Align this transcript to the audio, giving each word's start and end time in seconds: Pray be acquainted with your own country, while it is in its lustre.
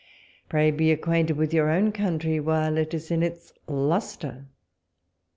Pray 0.49 0.71
be 0.71 0.91
acquainted 0.91 1.37
with 1.37 1.53
your 1.53 1.69
own 1.69 1.91
country, 1.91 2.39
while 2.39 2.75
it 2.75 2.91
is 2.91 3.11
in 3.11 3.21
its 3.21 3.53
lustre. 3.67 4.47